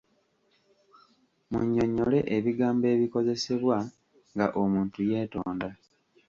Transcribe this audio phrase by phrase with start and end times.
[1.51, 3.77] Munnyonnyole ebigambo ebikozesebwa
[4.33, 5.69] nga omuntu yeetonda.